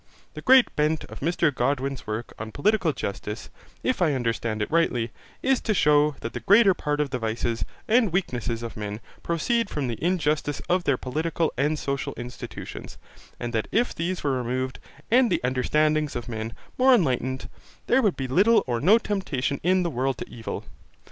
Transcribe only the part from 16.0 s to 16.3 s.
of